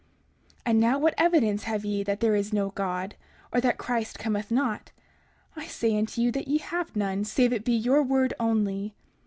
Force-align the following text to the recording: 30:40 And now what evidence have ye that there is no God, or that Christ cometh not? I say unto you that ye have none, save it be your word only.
30:40 0.61 0.61
And 0.65 0.79
now 0.79 0.97
what 0.97 1.13
evidence 1.15 1.65
have 1.65 1.85
ye 1.85 2.01
that 2.01 2.21
there 2.21 2.33
is 2.33 2.51
no 2.51 2.71
God, 2.71 3.13
or 3.53 3.61
that 3.61 3.77
Christ 3.77 4.17
cometh 4.17 4.49
not? 4.49 4.89
I 5.55 5.67
say 5.67 5.95
unto 5.95 6.21
you 6.21 6.31
that 6.31 6.47
ye 6.47 6.57
have 6.57 6.95
none, 6.95 7.23
save 7.23 7.53
it 7.53 7.63
be 7.63 7.73
your 7.75 8.01
word 8.01 8.33
only. 8.39 8.95